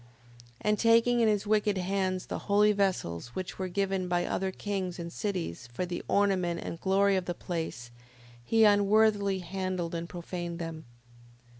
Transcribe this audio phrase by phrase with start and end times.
[0.01, 0.07] 5:16.
[0.61, 4.97] And taking in his wicked hands the holy vessels, which were given by other kings
[4.97, 7.91] and cities, for the ornament and the glory of the place,
[8.43, 10.85] he unworthily handled and profaned them.